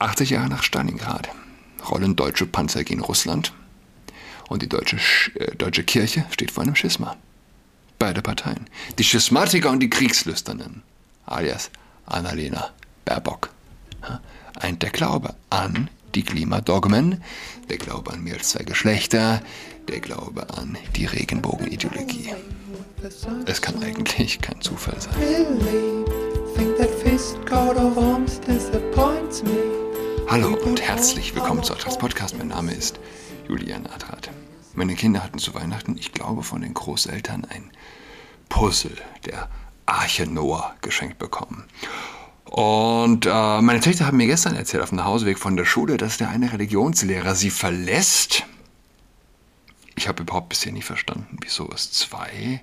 80 0.00 0.30
Jahre 0.30 0.48
nach 0.48 0.62
Stalingrad 0.62 1.28
rollen 1.88 2.16
deutsche 2.16 2.46
Panzer 2.46 2.84
gegen 2.84 3.00
Russland 3.02 3.52
und 4.48 4.62
die 4.62 4.68
deutsche, 4.68 4.96
äh, 5.34 5.54
deutsche 5.56 5.84
Kirche 5.84 6.24
steht 6.30 6.50
vor 6.50 6.62
einem 6.62 6.74
Schisma. 6.74 7.16
Beide 7.98 8.22
Parteien. 8.22 8.66
Die 8.98 9.04
Schismatiker 9.04 9.70
und 9.70 9.80
die 9.80 9.90
Kriegslüsternen, 9.90 10.82
alias 11.26 11.70
Annalena 12.06 12.70
Baerbock. 13.04 13.50
Eint 14.58 14.82
der 14.82 14.90
Glaube 14.90 15.34
an 15.50 15.90
die 16.14 16.22
Klimadogmen, 16.22 17.22
der 17.68 17.76
Glaube 17.76 18.12
an 18.12 18.24
mehr 18.24 18.34
als 18.34 18.50
zwei 18.50 18.64
Geschlechter, 18.64 19.42
der 19.88 20.00
Glaube 20.00 20.48
an 20.56 20.76
die 20.96 21.06
Regenbogenideologie. 21.06 22.34
Es 23.46 23.62
kann 23.62 23.82
eigentlich 23.82 24.40
kein 24.40 24.60
Zufall 24.60 25.00
sein. 25.00 25.14
Hallo 30.30 30.56
und 30.64 30.80
herzlich 30.80 31.34
willkommen 31.34 31.64
zu 31.64 31.72
Adrats 31.72 31.98
Podcast. 31.98 32.38
Mein 32.38 32.46
Name 32.46 32.72
ist 32.72 33.00
Julian 33.48 33.84
Adrat. 33.88 34.30
Meine 34.74 34.94
Kinder 34.94 35.24
hatten 35.24 35.40
zu 35.40 35.54
Weihnachten, 35.54 35.96
ich 35.98 36.12
glaube 36.12 36.44
von 36.44 36.62
den 36.62 36.72
Großeltern, 36.72 37.48
ein 37.50 37.72
Puzzle 38.48 38.96
der 39.26 39.48
Arche 39.86 40.28
Noah 40.28 40.76
geschenkt 40.82 41.18
bekommen. 41.18 41.64
Und 42.44 43.26
äh, 43.26 43.60
meine 43.60 43.80
Töchter 43.80 44.06
haben 44.06 44.18
mir 44.18 44.28
gestern 44.28 44.54
erzählt 44.54 44.84
auf 44.84 44.90
dem 44.90 44.98
Nachhauseweg 44.98 45.36
von 45.36 45.56
der 45.56 45.64
Schule, 45.64 45.96
dass 45.96 46.18
der 46.18 46.28
eine 46.28 46.52
Religionslehrer 46.52 47.34
sie 47.34 47.50
verlässt 47.50 48.44
ich 49.96 50.08
habe 50.08 50.22
überhaupt 50.22 50.48
bisher 50.48 50.72
nie 50.72 50.82
verstanden, 50.82 51.38
wieso 51.42 51.70
es 51.72 51.92
zwei 51.92 52.62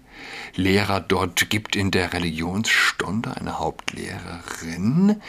Lehrer 0.56 1.00
dort 1.00 1.50
gibt 1.50 1.76
in 1.76 1.92
der 1.92 2.14
Religionsstunde, 2.14 3.38
eine 3.38 3.60
Hauptlehrerin 3.60 5.22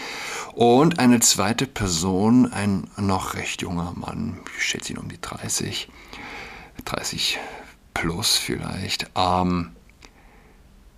und 0.55 0.99
eine 0.99 1.21
zweite 1.21 1.67
Person, 1.67 2.51
ein 2.53 2.89
noch 2.97 3.35
recht 3.35 3.63
junger 3.63 3.93
Mann, 3.97 4.41
ich 4.57 4.65
schätze 4.65 4.93
ihn 4.93 4.99
um 4.99 5.09
die 5.09 5.21
30, 5.21 5.89
30 6.85 7.39
plus 7.95 8.37
vielleicht, 8.37 9.11
ähm, 9.17 9.71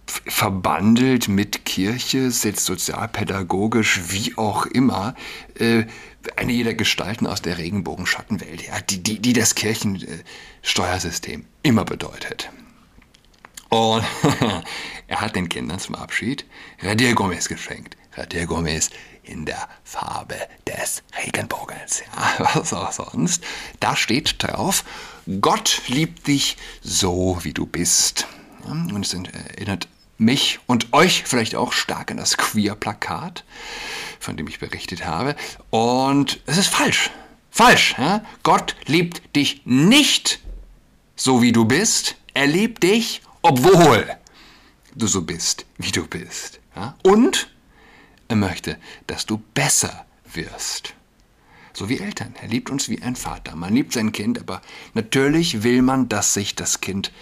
verbandelt 0.06 1.28
mit 1.28 1.64
Kirche, 1.64 2.30
setzt 2.30 2.66
sozialpädagogisch, 2.66 4.00
wie 4.08 4.36
auch 4.36 4.66
immer, 4.66 5.14
äh, 5.54 5.84
eine 6.36 6.52
jeder 6.52 6.74
Gestalten 6.74 7.26
aus 7.26 7.42
der 7.42 7.58
Regenbogenschattenwelt, 7.58 8.66
ja, 8.66 8.80
die, 8.80 9.02
die, 9.02 9.20
die 9.20 9.32
das 9.32 9.54
Kirchensteuersystem 10.62 11.46
immer 11.62 11.84
bedeutet. 11.84 12.50
Und 13.68 14.04
er 15.06 15.20
hat 15.20 15.36
den 15.36 15.48
Kindern 15.48 15.78
zum 15.78 15.94
Abschied 15.94 16.44
Radiergummis 16.82 17.48
geschenkt. 17.48 17.96
Radiergummis 18.16 18.90
in 19.22 19.44
der 19.44 19.68
Farbe 19.84 20.36
des 20.66 21.02
Regenbogens. 21.24 22.02
Ja, 22.16 22.50
was 22.54 22.72
auch 22.72 22.92
sonst. 22.92 23.44
Da 23.78 23.94
steht 23.94 24.42
drauf, 24.42 24.84
Gott 25.40 25.82
liebt 25.86 26.26
dich 26.26 26.56
so, 26.82 27.38
wie 27.42 27.52
du 27.52 27.66
bist. 27.66 28.26
Und 28.64 29.04
es 29.04 29.14
erinnert 29.14 29.88
mich 30.18 30.58
und 30.66 30.92
euch 30.92 31.22
vielleicht 31.24 31.54
auch 31.54 31.72
stark 31.72 32.10
an 32.10 32.16
das 32.18 32.36
Queer-Plakat, 32.36 33.44
von 34.18 34.36
dem 34.36 34.48
ich 34.48 34.58
berichtet 34.58 35.06
habe. 35.06 35.36
Und 35.70 36.40
es 36.46 36.58
ist 36.58 36.68
falsch. 36.68 37.10
Falsch. 37.50 37.94
Ja? 37.96 38.24
Gott 38.42 38.76
liebt 38.86 39.34
dich 39.36 39.62
nicht 39.64 40.40
so, 41.20 41.42
wie 41.42 41.52
du 41.52 41.66
bist. 41.66 42.16
Er 42.32 42.46
liebt 42.46 42.82
dich, 42.82 43.20
obwohl 43.42 44.08
du 44.94 45.06
so 45.06 45.20
bist, 45.20 45.66
wie 45.76 45.92
du 45.92 46.06
bist. 46.06 46.60
Ja? 46.74 46.96
Und 47.02 47.50
er 48.28 48.36
möchte, 48.36 48.78
dass 49.06 49.26
du 49.26 49.36
besser 49.52 50.06
wirst. 50.32 50.94
So 51.74 51.90
wie 51.90 51.98
Eltern. 51.98 52.34
Er 52.40 52.48
liebt 52.48 52.70
uns 52.70 52.88
wie 52.88 53.02
ein 53.02 53.16
Vater. 53.16 53.54
Man 53.54 53.74
liebt 53.74 53.92
sein 53.92 54.12
Kind, 54.12 54.38
aber 54.38 54.62
natürlich 54.94 55.62
will 55.62 55.82
man, 55.82 56.08
dass 56.08 56.32
sich 56.32 56.54
das 56.54 56.80
Kind 56.80 57.12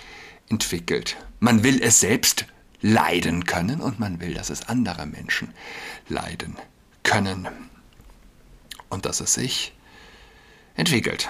entwickelt. 0.49 1.17
Man 1.41 1.65
will 1.65 1.83
es 1.83 1.99
selbst 1.99 2.47
leiden 2.81 3.47
können 3.47 3.81
und 3.81 3.99
man 3.99 4.21
will, 4.21 4.35
dass 4.35 4.49
es 4.49 4.69
andere 4.69 5.07
Menschen 5.07 5.53
leiden 6.09 6.57
können 7.03 7.49
und 8.91 9.07
dass 9.07 9.21
es 9.21 9.35
sich 9.35 9.73
entwickelt. 10.77 11.29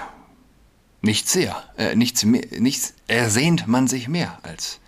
Nichts 1.01 1.31
sehr, 1.31 1.63
äh, 1.77 1.95
nichts, 1.95 2.25
mehr, 2.25 2.45
nichts 2.59 2.93
ersehnt 3.07 3.67
man 3.67 3.87
sich 3.87 4.07
mehr 4.07 4.39
als 4.43 4.79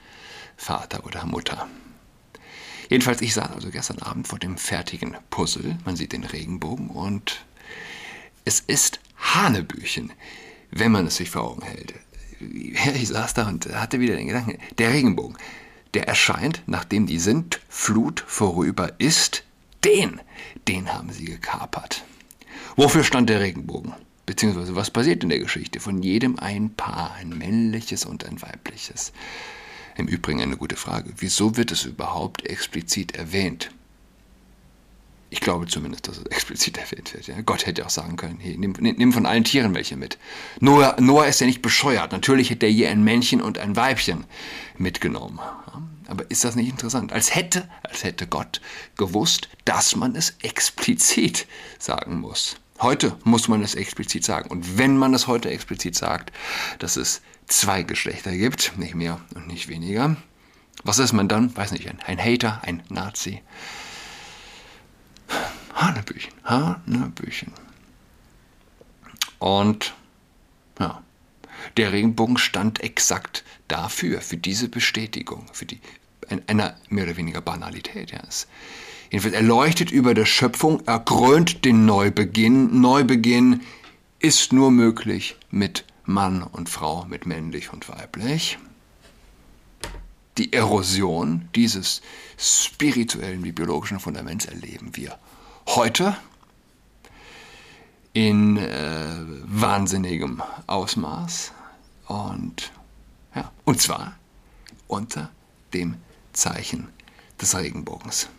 Vater 0.58 1.06
oder 1.06 1.26
Mutter. 1.26 1.68
Jedenfalls, 2.90 3.22
ich 3.22 3.34
saß 3.34 3.52
also 3.52 3.70
gestern 3.70 4.00
Abend 4.00 4.28
vor 4.28 4.38
dem 4.38 4.58
fertigen 4.58 5.16
Puzzle. 5.30 5.78
Man 5.86 5.96
sieht 5.96 6.12
den 6.12 6.26
Regenbogen 6.26 6.90
und 6.90 7.46
es 8.44 8.60
ist 8.60 9.00
Hanebüchen, 9.18 10.12
wenn 10.72 10.92
man 10.92 11.08
es 11.08 11.16
sich 11.16 11.30
vor 11.30 11.44
Augen 11.44 11.62
hält. 11.62 11.94
Ich 12.40 13.08
saß 13.08 13.34
da 13.36 13.48
und 13.48 13.68
hatte 13.74 14.00
wieder 14.00 14.16
den 14.16 14.28
Gedanken, 14.28 14.58
der 14.78 14.92
Regenbogen 14.92 15.38
der 15.94 16.08
erscheint, 16.08 16.64
nachdem 16.68 17.06
die 17.06 17.20
Sintflut 17.20 18.24
vorüber 18.26 18.94
ist, 19.00 19.44
den, 19.84 20.22
den 20.68 20.94
haben 20.94 21.12
sie 21.12 21.26
gekapert. 21.26 22.04
Wofür 22.76 23.04
stand 23.04 23.30
der 23.30 23.42
Regenbogen? 23.42 23.94
Beziehungsweise 24.32 24.78
was 24.78 24.90
passiert 24.90 25.24
in 25.24 25.30
der 25.30 25.40
Geschichte? 25.40 25.82
Von 25.82 26.02
jedem 26.02 26.40
ein 26.40 26.74
Paar, 26.74 27.16
ein 27.16 27.38
männliches 27.38 28.06
und 28.06 28.26
ein 28.26 28.42
weibliches. 28.42 29.12
Im 29.98 30.08
Übrigen 30.08 30.42
eine 30.42 30.56
gute 30.56 30.78
Frage. 30.78 31.12
Wieso 31.18 31.58
wird 31.58 31.70
es 31.74 31.84
überhaupt 31.84 32.46
explizit 32.46 33.14
erwähnt? 33.14 33.72
Ich 35.32 35.42
glaube 35.42 35.68
zumindest, 35.68 36.08
dass 36.08 36.18
es 36.18 36.26
explizit 36.30 36.78
erwähnt 36.78 37.14
wird. 37.14 37.28
Ja. 37.28 37.42
Gott 37.42 37.66
hätte 37.66 37.86
auch 37.86 37.90
sagen 37.90 38.16
können, 38.16 38.40
hey, 38.40 38.56
nimm, 38.58 38.72
nimm, 38.80 39.12
von 39.12 39.26
allen 39.26 39.44
Tieren 39.44 39.76
welche 39.76 39.98
mit. 39.98 40.18
Noah, 40.62 40.96
Noah 40.98 41.28
ist 41.28 41.42
ja 41.42 41.46
nicht 41.46 41.62
bescheuert. 41.62 42.14
Natürlich 42.14 42.52
hätte 42.52 42.68
er 42.68 42.72
je 42.72 42.88
ein 42.88 43.04
Männchen 43.04 43.42
und 43.42 43.58
ein 43.58 43.76
Weibchen 43.76 44.24
mitgenommen. 44.78 45.42
Aber 46.08 46.32
ist 46.32 46.46
das 46.46 46.56
nicht 46.56 46.70
interessant? 46.70 47.12
Als 47.12 47.36
hätte, 47.36 47.68
als 47.84 48.06
hätte 48.06 48.28
Gott 48.28 48.62
gewusst, 48.96 49.50
dass 49.66 49.98
man 49.98 50.16
es 50.16 50.36
explizit 50.42 51.48
sagen 51.80 52.22
muss. 52.22 52.61
Heute 52.82 53.16
muss 53.24 53.48
man 53.48 53.62
es 53.62 53.76
explizit 53.76 54.26
sagen. 54.26 54.50
Und 54.50 54.78
wenn 54.78 54.98
man 54.98 55.14
es 55.14 55.28
heute 55.28 55.52
explizit 55.52 55.96
sagt, 55.96 56.32
dass 56.80 56.98
es 56.98 57.22
zwei 57.46 57.84
Geschlechter 57.84 58.32
gibt, 58.32 58.78
nicht 58.78 58.96
mehr 58.96 59.22
und 59.36 59.48
nicht 59.48 59.68
weniger, 59.68 60.16
was 60.84 60.98
ist 60.98 61.14
man 61.14 61.28
dann? 61.28 61.56
Weiß 61.56 61.72
nicht, 61.74 61.88
ein, 61.88 62.00
ein 62.08 62.20
Hater, 62.20 62.62
ein 62.64 62.82
Nazi. 62.90 63.44
Hanebüchen, 65.76 66.34
Hanebüchen. 66.44 67.54
Und 69.38 69.94
ja, 70.80 71.04
der 71.78 71.92
Regenbogen 71.92 72.38
stand 72.38 72.82
exakt 72.82 73.44
dafür, 73.68 74.22
für 74.22 74.38
diese 74.38 74.68
Bestätigung, 74.68 75.46
für 75.54 75.66
die 75.66 75.80
einer 76.48 76.76
mehr 76.90 77.06
oder 77.06 77.18
weniger 77.18 77.42
Banalität. 77.42 78.12
Ja. 78.12 78.22
Es, 78.28 78.48
jedenfalls 79.12 79.36
erleuchtet 79.36 79.92
über 79.92 80.14
der 80.14 80.26
Schöpfung, 80.26 80.86
erkrönt 80.88 81.64
den 81.66 81.86
Neubeginn. 81.86 82.82
Neubeginn 82.82 83.62
ist 84.20 84.54
nur 84.54 84.72
möglich 84.72 85.36
mit 85.52 85.86
Mann 86.06 86.42
und 86.42 86.70
Frau, 86.70 87.06
mit 87.06 87.26
männlich 87.26 87.72
und 87.72 87.88
weiblich. 87.90 88.58
Die 90.38 90.54
Erosion 90.54 91.50
dieses 91.56 92.02
spirituellen 92.38 93.44
wie 93.44 93.52
biologischen 93.52 94.00
Fundaments 94.00 94.46
erleben 94.46 94.96
wir 94.96 95.20
heute 95.68 96.16
in 98.14 98.58
äh, 98.58 99.16
wahnsinnigem 99.46 100.42
Ausmaß 100.68 101.52
und, 102.08 102.72
ja, 103.36 103.52
und 103.66 103.82
zwar 103.82 104.16
unter 104.88 105.30
dem 105.74 105.96
Zeichen 106.34 106.90
des 107.40 107.56
Regenbogens. 107.56 108.30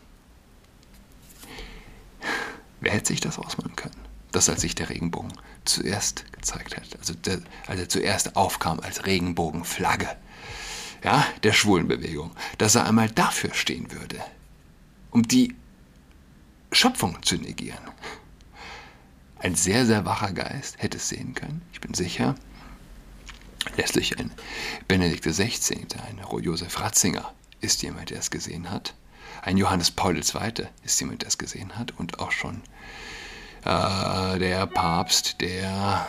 Wer 2.82 2.92
hätte 2.92 3.08
sich 3.08 3.20
das 3.20 3.38
ausmalen 3.38 3.76
können? 3.76 3.94
Dass 4.32 4.48
als 4.48 4.60
sich 4.60 4.74
der 4.74 4.88
Regenbogen 4.90 5.32
zuerst 5.64 6.30
gezeigt 6.32 6.76
hat, 6.76 6.98
also 6.98 7.14
der, 7.14 7.40
als 7.68 7.80
er 7.80 7.88
zuerst 7.88 8.34
aufkam 8.34 8.80
als 8.80 9.06
Regenbogenflagge, 9.06 10.08
ja, 11.04 11.24
der 11.44 11.52
Schwulenbewegung, 11.52 12.32
dass 12.58 12.74
er 12.74 12.86
einmal 12.86 13.08
dafür 13.08 13.54
stehen 13.54 13.92
würde, 13.92 14.20
um 15.12 15.22
die 15.22 15.54
Schöpfung 16.72 17.22
zu 17.22 17.36
negieren. 17.36 17.78
Ein 19.38 19.54
sehr, 19.54 19.86
sehr 19.86 20.04
wacher 20.04 20.32
Geist 20.32 20.82
hätte 20.82 20.96
es 20.96 21.08
sehen 21.08 21.34
können, 21.34 21.62
ich 21.72 21.80
bin 21.80 21.94
sicher. 21.94 22.34
Letztlich 23.76 24.18
ein 24.18 24.32
Benedikt 24.88 25.24
XVI., 25.24 25.86
ein 26.08 26.20
Josef 26.42 26.80
Ratzinger 26.80 27.32
ist 27.60 27.82
jemand, 27.82 28.10
der 28.10 28.18
es 28.18 28.30
gesehen 28.30 28.70
hat. 28.70 28.94
Ein 29.42 29.56
Johannes 29.56 29.90
Paul 29.90 30.16
II. 30.16 30.68
ist 30.84 31.00
jemand, 31.00 31.22
der 31.22 31.28
es 31.28 31.36
gesehen 31.36 31.76
hat. 31.76 31.90
Und 31.98 32.20
auch 32.20 32.30
schon 32.30 32.62
äh, 33.64 34.38
der 34.38 34.66
Papst, 34.66 35.40
der... 35.40 36.06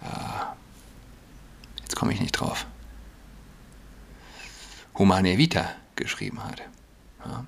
Äh, 0.00 1.76
jetzt 1.82 1.94
komme 1.94 2.14
ich 2.14 2.20
nicht 2.20 2.32
drauf. 2.32 2.66
Humane 4.96 5.36
Vita 5.36 5.68
geschrieben 5.94 6.42
hat. 6.42 6.62
Ja. 7.24 7.44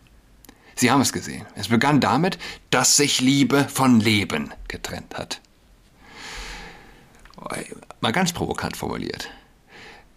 Sie 0.75 0.91
haben 0.91 1.00
es 1.00 1.14
gesehen. 1.14 1.47
Es 1.55 1.69
begann 1.69 2.00
damit, 2.00 2.38
dass 2.69 2.99
sich 2.99 3.23
Liebe 3.23 3.67
von 3.69 4.00
Leben 4.00 4.53
getrennt 4.69 5.17
hat. 5.17 5.41
Mal 8.00 8.12
ganz 8.12 8.32
provokant 8.35 8.76
formuliert 8.76 9.31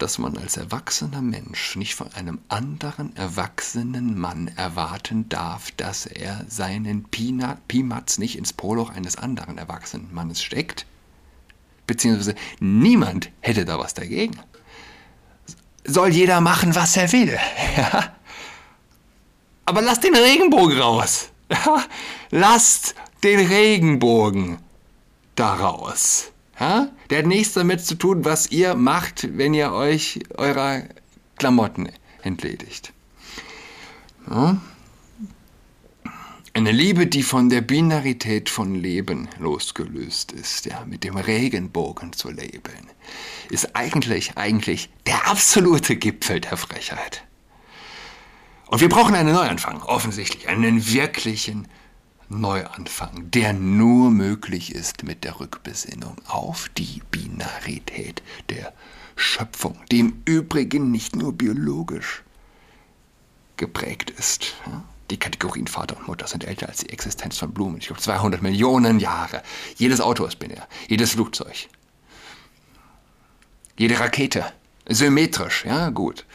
dass 0.01 0.18
man 0.18 0.38
als 0.38 0.57
erwachsener 0.57 1.21
Mensch 1.21 1.75
nicht 1.75 1.94
von 1.94 2.12
einem 2.13 2.39
anderen 2.48 3.15
erwachsenen 3.15 4.18
Mann 4.19 4.50
erwarten 4.56 5.30
darf, 5.30 5.69
dass 5.71 6.07
er 6.07 6.44
seinen 6.48 7.06
Pimatz 7.06 8.18
nicht 8.18 8.38
ins 8.38 8.51
Poloch 8.51 8.89
eines 8.89 9.18
anderen 9.18 9.59
erwachsenen 9.59 10.12
Mannes 10.12 10.42
steckt, 10.42 10.88
beziehungsweise 11.86 12.33
niemand 12.59 13.30
hätte 13.42 13.63
da 13.63 13.77
was 13.77 13.94
dagegen. 13.94 14.39
Soll 15.83 16.09
jeder 16.09 16.42
machen, 16.42 16.74
was 16.74 16.97
er 16.97 17.12
will. 17.12 17.38
Aber 19.65 19.81
lasst 19.81 20.04
den 20.04 20.15
Regenbogen 20.15 20.80
raus. 20.80 21.30
Lasst 22.31 22.95
den 23.24 23.45
Regenbogen 23.45 24.57
da 25.36 25.54
raus. 25.54 26.31
Ja? 26.62 26.90
Der 27.10 27.19
hat 27.19 27.25
nichts 27.25 27.54
damit 27.54 27.84
zu 27.84 27.96
tun, 27.96 28.24
was 28.24 28.52
ihr 28.52 28.75
macht, 28.75 29.36
wenn 29.36 29.56
ihr 29.56 29.74
euch 29.74 30.19
eurer 30.38 30.84
Klamotten 31.38 31.90
entledigt. 32.22 32.94
Ja? 34.30 34.62
Eine 36.54 36.72
Liebe, 36.72 37.08
die 37.08 37.24
von 37.24 37.50
der 37.50 37.62
Binarität 37.62 38.50
von 38.50 38.75
Leben 38.75 39.28
losgelöst 39.40 40.34
ist, 40.34 40.66
ja, 40.66 40.86
mit 40.86 41.04
dem 41.04 41.16
Regenbogen 41.16 42.13
zu 42.13 42.30
leben, 42.30 42.90
ist 43.50 43.75
eigentlich, 43.75 44.38
eigentlich 44.38 44.90
der 45.07 45.30
absolute 45.30 45.96
Gipfel 45.96 46.42
der 46.42 46.57
Frechheit. 46.57 47.24
Und 48.68 48.81
wir 48.81 48.90
brauchen 48.90 49.16
einen 49.16 49.34
Neuanfang, 49.34 49.81
offensichtlich, 49.81 50.48
einen 50.48 50.86
wirklichen 50.88 51.68
Neuanfang, 52.31 53.30
der 53.30 53.51
nur 53.51 54.10
möglich 54.10 54.74
ist 54.74 55.04
mit 55.04 55.25
der 55.25 55.42
Rückbesinnung 55.42 56.16
auf 56.28 56.69
die 56.78 57.01
Binarität 57.12 58.24
der 58.50 58.72
Schöpfung, 59.18 59.78
die 59.92 60.00
im 60.00 60.22
Übrigen 60.24 60.92
nicht 60.92 61.13
nur 61.16 61.33
biologisch 61.33 62.24
geprägt 63.57 64.12
ist. 64.12 64.54
Die 65.10 65.19
Kategorien 65.19 65.68
Vater 65.68 65.98
und 65.98 66.07
Mutter 66.07 66.25
sind 66.25 66.45
älter 66.45 66.69
als 66.69 66.78
die 66.78 66.89
Existenz 66.89 67.38
von 67.38 67.54
Blumen. 67.54 67.80
Ich 67.80 67.88
glaube 67.88 68.01
200 68.01 68.42
Millionen 68.42 69.01
Jahre. 69.01 69.44
Jedes 69.75 70.00
Auto 70.00 70.25
ist 70.25 70.39
binär, 70.39 70.68
jedes 70.88 71.12
Flugzeug, 71.12 71.68
jede 73.78 74.00
Rakete, 74.00 74.45
symmetrisch, 74.88 75.66
ja 75.66 75.89
gut. 75.89 76.25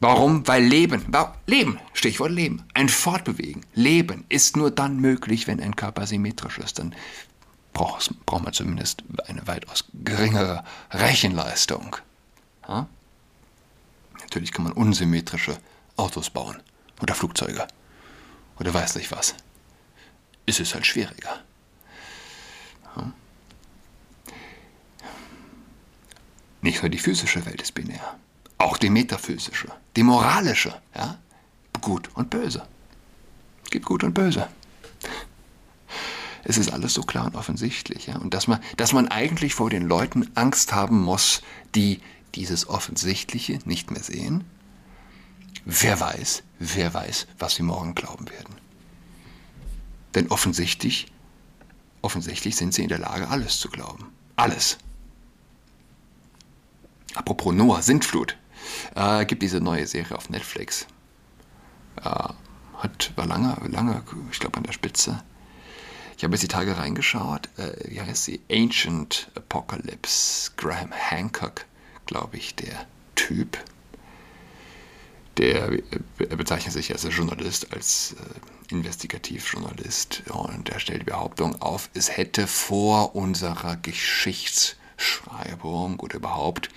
Warum? 0.00 0.46
Weil 0.46 0.64
Leben, 0.64 1.06
Leben, 1.46 1.78
Stichwort 1.92 2.30
Leben, 2.30 2.64
ein 2.74 2.88
Fortbewegen, 2.88 3.64
Leben 3.74 4.24
ist 4.28 4.56
nur 4.56 4.70
dann 4.70 5.00
möglich, 5.00 5.46
wenn 5.46 5.60
ein 5.60 5.76
Körper 5.76 6.06
symmetrisch 6.06 6.58
ist. 6.58 6.78
Dann 6.78 6.94
braucht, 7.72 8.14
braucht 8.26 8.44
man 8.44 8.52
zumindest 8.52 9.04
eine 9.26 9.46
weitaus 9.46 9.84
geringere 9.92 10.64
Rechenleistung. 10.90 11.96
Ja? 12.68 12.86
Natürlich 14.20 14.52
kann 14.52 14.64
man 14.64 14.72
unsymmetrische 14.72 15.58
Autos 15.96 16.30
bauen 16.30 16.62
oder 17.00 17.14
Flugzeuge 17.14 17.66
oder 18.58 18.74
weiß 18.74 18.96
nicht 18.96 19.12
was. 19.12 19.34
Ist 20.46 20.60
es 20.60 20.74
halt 20.74 20.86
schwieriger. 20.86 21.40
Ja? 22.96 23.12
Nicht 26.62 26.82
nur 26.82 26.90
die 26.90 26.98
physische 26.98 27.44
Welt 27.46 27.60
ist 27.62 27.72
binär. 27.74 28.18
Auch 28.64 28.78
die 28.78 28.88
metaphysische, 28.88 29.68
die 29.94 30.02
moralische, 30.02 30.74
ja? 30.96 31.18
Gut 31.82 32.08
und 32.14 32.30
böse. 32.30 32.66
Es 33.62 33.70
gibt 33.70 33.84
gut 33.84 34.02
und 34.02 34.14
böse. 34.14 34.48
Es 36.44 36.56
ist 36.56 36.72
alles 36.72 36.94
so 36.94 37.02
klar 37.02 37.26
und 37.26 37.36
offensichtlich, 37.36 38.06
ja? 38.06 38.16
Und 38.16 38.32
dass 38.32 38.46
man, 38.46 38.60
dass 38.78 38.94
man 38.94 39.08
eigentlich 39.08 39.52
vor 39.52 39.68
den 39.68 39.86
Leuten 39.86 40.30
Angst 40.34 40.72
haben 40.72 41.02
muss, 41.02 41.42
die 41.74 42.00
dieses 42.34 42.66
Offensichtliche 42.66 43.58
nicht 43.66 43.90
mehr 43.90 44.02
sehen. 44.02 44.44
Wer 45.66 46.00
weiß, 46.00 46.42
wer 46.58 46.94
weiß, 46.94 47.26
was 47.38 47.56
sie 47.56 47.64
morgen 47.64 47.94
glauben 47.94 48.30
werden. 48.30 48.54
Denn 50.14 50.28
offensichtlich, 50.28 51.12
offensichtlich 52.00 52.56
sind 52.56 52.72
sie 52.72 52.84
in 52.84 52.88
der 52.88 52.98
Lage, 53.00 53.28
alles 53.28 53.60
zu 53.60 53.68
glauben. 53.68 54.06
Alles. 54.36 54.78
Apropos 57.14 57.52
Noah, 57.52 57.82
Sintflut. 57.82 58.38
Äh, 58.94 59.26
gibt 59.26 59.42
diese 59.42 59.60
neue 59.60 59.86
Serie 59.86 60.16
auf 60.16 60.30
Netflix. 60.30 60.86
Äh, 62.02 62.28
hat, 62.78 63.12
war 63.16 63.26
lange, 63.26 63.56
lange, 63.68 64.02
ich 64.30 64.40
glaube, 64.40 64.58
an 64.58 64.64
der 64.64 64.72
Spitze. 64.72 65.22
Ich 66.16 66.24
habe 66.24 66.34
jetzt 66.34 66.42
die 66.42 66.48
Tage 66.48 66.78
reingeschaut. 66.78 67.48
Äh, 67.56 67.90
wie 67.90 68.00
heißt 68.00 68.24
sie? 68.24 68.40
Ancient 68.50 69.30
Apocalypse. 69.34 70.52
Graham 70.56 70.92
Hancock, 70.92 71.66
glaube 72.06 72.36
ich, 72.36 72.54
der 72.54 72.86
Typ. 73.14 73.58
Der 75.38 75.72
er 76.18 76.36
bezeichnet 76.36 76.72
sich 76.72 76.92
als 76.92 77.02
Journalist, 77.10 77.72
als 77.72 78.12
äh, 78.12 78.72
Investigativjournalist. 78.72 80.22
Und 80.30 80.68
er 80.68 80.78
stellt 80.78 81.00
die 81.02 81.06
Behauptung 81.06 81.60
auf, 81.60 81.90
es 81.94 82.16
hätte 82.16 82.46
vor 82.46 83.16
unserer 83.16 83.74
Geschichtsschreibung 83.76 85.98
oder 85.98 86.14
überhaupt 86.16 86.68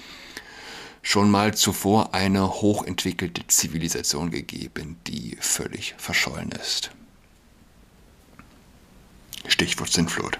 schon 1.07 1.31
mal 1.31 1.55
zuvor 1.55 2.13
eine 2.13 2.49
hochentwickelte 2.49 3.47
Zivilisation 3.47 4.29
gegeben, 4.29 4.97
die 5.07 5.37
völlig 5.39 5.95
verschollen 5.97 6.51
ist. 6.51 6.91
Stichwort 9.47 9.89
Sinnflut. 9.89 10.37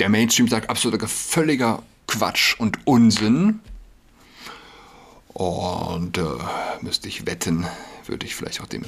Der 0.00 0.08
Mainstream 0.08 0.48
sagt 0.48 0.68
absoluter 0.68 1.06
völliger 1.06 1.84
Quatsch 2.08 2.58
und 2.58 2.84
Unsinn. 2.88 3.60
Und 5.28 6.18
äh, 6.18 6.24
müsste 6.80 7.06
ich 7.06 7.24
wetten, 7.24 7.68
würde 8.06 8.26
ich 8.26 8.34
vielleicht 8.34 8.62
auch 8.62 8.66
dem, 8.66 8.84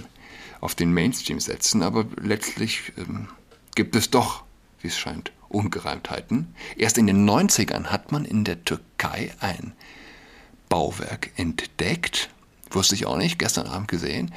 auf 0.60 0.75
den 0.75 0.93
Mainstream 0.93 1.38
setzen. 1.38 1.84
Aber 1.84 2.05
letztlich 2.20 2.93
ähm, 2.96 3.28
gibt 3.76 3.94
es 3.94 4.10
doch, 4.10 4.43
wie 4.81 4.88
es 4.88 4.99
scheint, 4.99 5.31
Ungereimtheiten. 5.54 6.54
Erst 6.76 6.98
in 6.98 7.06
den 7.06 7.28
90ern 7.28 7.86
hat 7.86 8.12
man 8.12 8.24
in 8.24 8.44
der 8.44 8.64
Türkei 8.64 9.32
ein 9.40 9.72
Bauwerk 10.68 11.30
entdeckt, 11.36 12.30
wusste 12.70 12.94
ich 12.94 13.06
auch 13.06 13.16
nicht, 13.16 13.38
gestern 13.38 13.66
Abend 13.66 13.88
gesehen, 13.88 14.34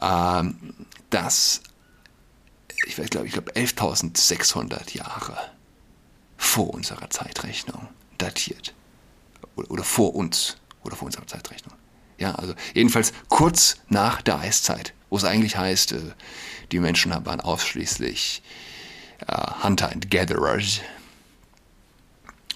ähm, 0.00 0.74
das, 1.10 1.62
ich 2.86 2.98
weiß, 2.98 3.10
glaube 3.10 3.26
ich, 3.26 3.32
glaube 3.32 3.52
11.600 3.52 4.96
Jahre 4.96 5.36
vor 6.36 6.72
unserer 6.74 7.10
Zeitrechnung 7.10 7.88
datiert. 8.18 8.74
Oder, 9.56 9.84
vor 9.84 10.14
uns, 10.14 10.56
oder 10.84 10.96
vor 10.96 11.06
unserer 11.06 11.26
Zeitrechnung. 11.26 11.74
Ja, 12.18 12.34
also 12.34 12.54
jedenfalls 12.74 13.12
kurz 13.28 13.78
nach 13.88 14.22
der 14.22 14.38
Eiszeit, 14.38 14.94
wo 15.08 15.16
es 15.16 15.24
eigentlich 15.24 15.56
heißt, 15.56 15.92
äh, 15.92 16.00
die 16.72 16.78
Menschen 16.78 17.12
waren 17.24 17.40
ausschließlich 17.40 18.42
Hunter 19.62 19.90
and 19.90 20.10
Gatherers. 20.10 20.80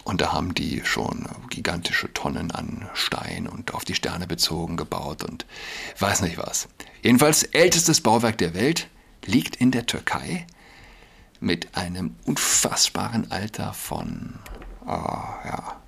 Und 0.05 0.21
da 0.21 0.33
haben 0.33 0.55
die 0.55 0.83
schon 0.85 1.27
gigantische 1.49 2.13
Tonnen 2.13 2.51
an 2.51 2.89
Stein 2.93 3.47
und 3.47 3.73
auf 3.73 3.85
die 3.85 3.95
Sterne 3.95 4.27
bezogen 4.27 4.77
gebaut 4.77 5.25
und 5.25 5.47
weiß 5.99 6.21
nicht 6.23 6.37
was. 6.37 6.69
Jedenfalls 7.03 7.43
ältestes 7.43 8.03
Bauwerk 8.03 8.37
der 8.39 8.55
Welt 8.55 8.89
liegt 9.25 9.57
in 9.57 9.71
der 9.71 9.87
Türkei 9.87 10.47
mit 11.41 11.77
einem 11.77 12.17
unfassbaren 12.27 13.31
Alter 13.31 13.73
von, 13.73 14.39
oh, 14.87 14.89
ja, 14.89 15.81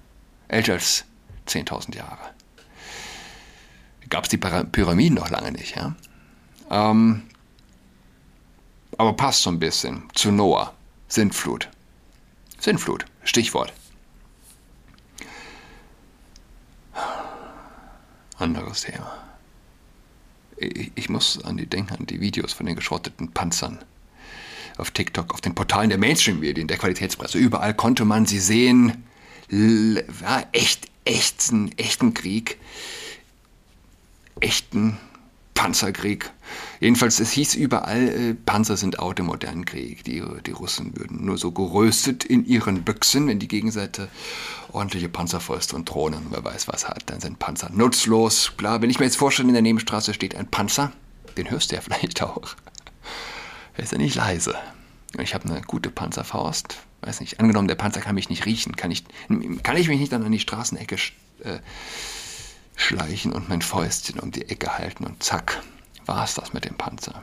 älter 0.48 0.74
als 0.74 1.04
10.000 1.46 1.96
Jahre. 1.96 2.34
Gab 4.08 4.24
es 4.24 4.30
die 4.30 4.38
Pyramiden 4.38 5.14
noch 5.14 5.30
lange 5.30 5.52
nicht, 5.52 5.76
ja? 5.76 5.94
Ähm, 6.70 7.22
aber 8.98 9.12
passt 9.12 9.42
so 9.42 9.50
ein 9.50 9.58
bisschen 9.58 10.08
zu 10.14 10.30
Noah. 10.30 10.72
Sintflut. 11.08 11.68
Sintflut, 12.58 13.04
Stichwort. 13.22 13.72
Anderes 18.38 18.82
Thema. 18.82 19.12
Ich, 20.56 20.90
ich 20.94 21.08
muss 21.08 21.42
an 21.44 21.56
die 21.56 21.66
denken, 21.66 21.94
an 21.94 22.06
die 22.06 22.20
Videos 22.20 22.52
von 22.52 22.66
den 22.66 22.76
geschrotteten 22.76 23.30
Panzern 23.30 23.78
auf 24.78 24.90
TikTok, 24.90 25.32
auf 25.32 25.40
den 25.40 25.54
Portalen 25.54 25.88
der 25.88 25.98
Mainstream-Medien, 25.98 26.68
der 26.68 26.78
Qualitätspresse. 26.78 27.38
Überall 27.38 27.74
konnte 27.74 28.04
man 28.04 28.26
sie 28.26 28.40
sehen. 28.40 29.04
War 29.48 30.46
echt, 30.52 30.88
echten, 31.04 31.72
echten 31.78 32.14
Krieg. 32.14 32.58
Echten 34.40 34.98
Panzerkrieg. 35.56 36.30
Jedenfalls, 36.78 37.18
es 37.18 37.32
hieß 37.32 37.56
überall, 37.56 38.08
äh, 38.08 38.34
Panzer 38.34 38.76
sind 38.76 39.00
out 39.00 39.18
im 39.18 39.26
modernen 39.26 39.64
Krieg. 39.64 40.04
Die, 40.04 40.22
die 40.46 40.50
Russen 40.52 40.96
würden 40.96 41.24
nur 41.24 41.38
so 41.38 41.50
geröstet 41.50 42.24
in 42.24 42.46
ihren 42.46 42.84
Büchsen, 42.84 43.26
wenn 43.26 43.40
die 43.40 43.48
Gegenseite 43.48 44.08
ordentliche 44.70 45.08
Panzerfäuste 45.08 45.74
und 45.74 45.90
Drohnen, 45.90 46.26
wer 46.30 46.44
weiß 46.44 46.68
was 46.68 46.86
hat, 46.88 47.10
dann 47.10 47.20
sind 47.20 47.40
Panzer 47.40 47.70
nutzlos. 47.72 48.52
Klar, 48.56 48.80
wenn 48.82 48.90
ich 48.90 49.00
mir 49.00 49.06
jetzt 49.06 49.16
vorstelle, 49.16 49.48
in 49.48 49.54
der 49.54 49.62
Nebenstraße 49.62 50.14
steht 50.14 50.36
ein 50.36 50.46
Panzer, 50.46 50.92
Den 51.36 51.50
hörst 51.50 51.70
du 51.70 51.76
ja 51.76 51.80
vielleicht 51.82 52.22
auch. 52.22 52.54
Ist 53.76 53.92
ja 53.92 53.98
nicht 53.98 54.14
leise. 54.14 54.54
Ich 55.18 55.34
habe 55.34 55.48
eine 55.48 55.60
gute 55.62 55.90
Panzerfaust. 55.90 56.78
Weiß 57.02 57.20
nicht, 57.20 57.40
angenommen, 57.40 57.68
der 57.68 57.74
Panzer 57.74 58.00
kann 58.00 58.14
mich 58.14 58.28
nicht 58.28 58.46
riechen. 58.46 58.76
Kann 58.76 58.90
ich, 58.90 59.04
kann 59.62 59.76
ich 59.76 59.88
mich 59.88 60.00
nicht 60.00 60.12
dann 60.12 60.24
an 60.24 60.32
die 60.32 60.38
Straßenecke 60.38 60.96
äh, 61.42 61.58
schleichen 62.76 63.32
und 63.32 63.48
mein 63.48 63.62
Fäustchen 63.62 64.20
um 64.20 64.30
die 64.30 64.48
Ecke 64.48 64.78
halten 64.78 65.04
und 65.04 65.22
zack, 65.22 65.62
war 66.04 66.24
es 66.24 66.34
das 66.34 66.52
mit 66.52 66.64
dem 66.64 66.76
Panzer. 66.76 67.22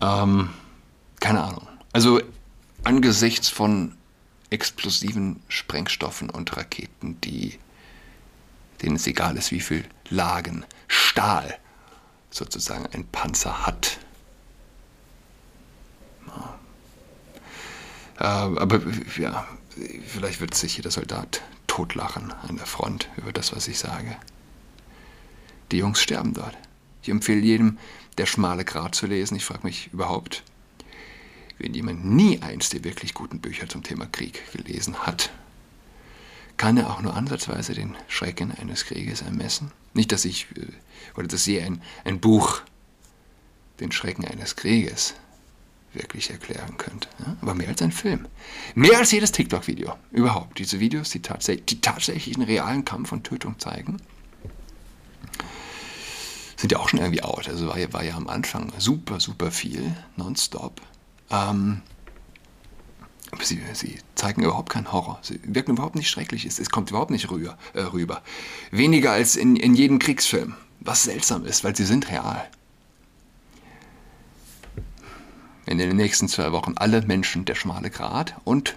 Ähm, 0.00 0.50
keine 1.20 1.42
Ahnung. 1.42 1.68
Also 1.92 2.20
angesichts 2.84 3.48
von 3.48 3.96
explosiven 4.50 5.42
Sprengstoffen 5.48 6.30
und 6.30 6.56
Raketen, 6.56 7.20
die, 7.20 7.58
denen 8.82 8.96
es 8.96 9.06
egal 9.06 9.36
ist, 9.36 9.50
wie 9.50 9.60
viel 9.60 9.84
Lagen 10.08 10.64
Stahl 10.88 11.58
sozusagen 12.30 12.86
ein 12.86 13.06
Panzer 13.06 13.66
hat. 13.66 13.98
Äh, 18.18 18.24
aber 18.24 18.80
ja, 19.18 19.46
vielleicht 20.06 20.40
wird 20.40 20.54
sich 20.54 20.74
hier 20.74 20.82
der 20.82 20.92
Soldat 20.92 21.42
totlachen 21.72 22.34
an 22.46 22.58
der 22.58 22.66
Front 22.66 23.08
über 23.16 23.32
das, 23.32 23.56
was 23.56 23.66
ich 23.66 23.78
sage. 23.78 24.14
Die 25.70 25.78
Jungs 25.78 26.02
sterben 26.02 26.34
dort. 26.34 26.54
Ich 27.02 27.08
empfehle 27.08 27.40
jedem, 27.40 27.78
der 28.18 28.26
schmale 28.26 28.62
Grat 28.62 28.94
zu 28.94 29.06
lesen. 29.06 29.36
Ich 29.36 29.46
frage 29.46 29.62
mich 29.62 29.88
überhaupt, 29.90 30.42
wenn 31.56 31.72
jemand 31.72 32.04
nie 32.04 32.42
eins 32.42 32.68
der 32.68 32.84
wirklich 32.84 33.14
guten 33.14 33.40
Bücher 33.40 33.70
zum 33.70 33.82
Thema 33.82 34.04
Krieg 34.04 34.42
gelesen 34.52 34.98
hat, 34.98 35.30
kann 36.58 36.76
er 36.76 36.90
auch 36.90 37.00
nur 37.00 37.14
ansatzweise 37.14 37.72
den 37.72 37.96
Schrecken 38.06 38.52
eines 38.52 38.84
Krieges 38.84 39.22
ermessen? 39.22 39.72
Nicht, 39.94 40.12
dass 40.12 40.26
ich, 40.26 40.48
äh, 40.54 40.66
oder 41.16 41.26
dass 41.26 41.44
Sie 41.44 41.58
ein, 41.58 41.80
ein 42.04 42.20
Buch 42.20 42.60
den 43.80 43.92
Schrecken 43.92 44.26
eines 44.26 44.56
Krieges 44.56 45.14
wirklich 45.94 46.30
erklären 46.30 46.76
könnte. 46.76 47.08
Ja? 47.20 47.36
Aber 47.40 47.54
mehr 47.54 47.68
als 47.68 47.82
ein 47.82 47.92
Film. 47.92 48.26
Mehr 48.74 48.98
als 48.98 49.12
jedes 49.12 49.32
TikTok-Video. 49.32 49.94
Überhaupt. 50.10 50.58
Diese 50.58 50.80
Videos, 50.80 51.10
die, 51.10 51.20
tats 51.20 51.46
die 51.46 51.80
tatsächlich 51.80 52.36
einen 52.36 52.46
realen 52.46 52.84
Kampf 52.84 53.12
und 53.12 53.24
Tötung 53.24 53.58
zeigen, 53.58 53.98
sind 56.56 56.72
ja 56.72 56.78
auch 56.78 56.88
schon 56.88 57.00
irgendwie 57.00 57.22
out. 57.22 57.48
Also 57.48 57.68
war 57.68 57.78
ja, 57.78 57.92
war 57.92 58.04
ja 58.04 58.16
am 58.16 58.28
Anfang 58.28 58.72
super, 58.78 59.20
super 59.20 59.50
viel, 59.50 59.94
nonstop. 60.16 60.80
Ähm, 61.30 61.82
sie, 63.42 63.60
sie, 63.72 63.98
zeigen 64.14 64.44
überhaupt 64.44 64.70
keinen 64.70 64.92
Horror. 64.92 65.18
Sie 65.22 65.40
wirken 65.42 65.72
überhaupt 65.72 65.96
nicht 65.96 66.08
schrecklich. 66.08 66.44
Es, 66.44 66.58
es 66.58 66.70
kommt 66.70 66.90
überhaupt 66.90 67.10
nicht 67.10 67.30
rüber, 67.30 67.58
äh, 67.74 67.80
rüber. 67.80 68.22
Weniger 68.70 69.12
als 69.12 69.36
in, 69.36 69.56
in 69.56 69.74
jedem 69.74 69.98
Kriegsfilm. 69.98 70.54
Was 70.80 71.04
seltsam 71.04 71.44
ist, 71.44 71.64
weil 71.64 71.76
sie 71.76 71.84
sind 71.84 72.10
real 72.10 72.48
wenn 75.61 75.61
in 75.72 75.88
den 75.88 75.96
nächsten 75.96 76.28
zwei 76.28 76.52
Wochen 76.52 76.74
alle 76.76 77.00
Menschen 77.02 77.44
Der 77.44 77.54
schmale 77.54 77.90
Grat 77.90 78.34
und 78.44 78.76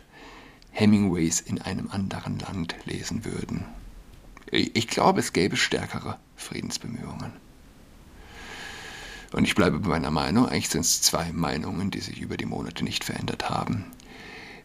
Hemingways 0.71 1.41
in 1.41 1.61
einem 1.61 1.89
anderen 1.91 2.39
Land 2.39 2.75
lesen 2.85 3.25
würden. 3.25 3.65
Ich 4.51 4.87
glaube, 4.87 5.19
es 5.19 5.33
gäbe 5.33 5.57
stärkere 5.57 6.17
Friedensbemühungen. 6.37 7.33
Und 9.33 9.43
ich 9.43 9.55
bleibe 9.55 9.79
bei 9.79 9.89
meiner 9.89 10.11
Meinung, 10.11 10.47
eigentlich 10.47 10.69
sind 10.69 10.81
es 10.81 11.01
zwei 11.01 11.33
Meinungen, 11.33 11.91
die 11.91 11.99
sich 11.99 12.21
über 12.21 12.37
die 12.37 12.45
Monate 12.45 12.83
nicht 12.83 13.03
verändert 13.03 13.49
haben. 13.49 13.85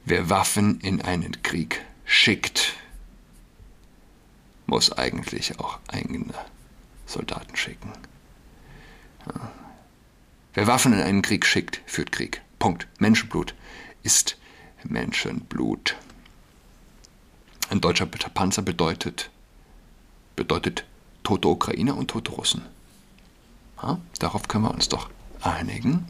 Wer 0.05 0.31
Waffen 0.31 0.81
in 0.81 1.03
einen 1.03 1.43
Krieg 1.43 1.85
schickt, 2.05 2.75
muss 4.67 4.93
eigentlich 4.93 5.59
auch 5.59 5.81
eigene 5.89 6.35
Soldaten 7.07 7.57
schicken. 7.57 7.93
Ja. 9.27 9.51
Wer 10.55 10.67
Waffen 10.67 10.93
in 10.93 11.01
einen 11.01 11.23
Krieg 11.23 11.47
schickt, 11.47 11.81
führt 11.87 12.13
Krieg. 12.13 12.43
Punkt. 12.59 12.89
Menschenblut 12.99 13.55
ist 14.03 14.37
Menschenblut. 14.85 15.97
Ein 17.71 17.81
deutscher 17.81 18.07
Panzer 18.07 18.63
bedeutet, 18.63 19.31
bedeutet 20.35 20.85
tote 21.23 21.49
Ukrainer 21.49 21.97
und 21.97 22.09
tote 22.09 22.33
Russen. 22.33 22.63
Ja, 23.81 24.01
darauf 24.19 24.49
können 24.49 24.65
wir 24.65 24.75
uns 24.75 24.89
doch 24.89 25.09
einigen. 25.41 26.07